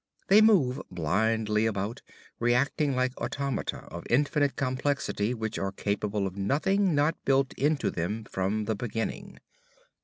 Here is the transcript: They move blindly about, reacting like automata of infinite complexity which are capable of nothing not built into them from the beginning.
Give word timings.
They 0.29 0.41
move 0.41 0.81
blindly 0.89 1.67
about, 1.67 2.01
reacting 2.39 2.95
like 2.95 3.15
automata 3.21 3.81
of 3.91 4.07
infinite 4.09 4.55
complexity 4.55 5.35
which 5.35 5.59
are 5.59 5.71
capable 5.71 6.25
of 6.25 6.35
nothing 6.35 6.95
not 6.95 7.23
built 7.23 7.53
into 7.53 7.91
them 7.91 8.23
from 8.23 8.65
the 8.65 8.75
beginning. 8.75 9.37